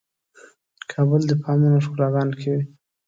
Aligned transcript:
کابل 0.91 1.21
دې 1.29 1.35
په 1.41 1.47
امن 1.53 1.71
او 1.75 1.83
ښکلاګانو 1.85 2.33
کې 2.39 2.47
وي. 2.53 2.63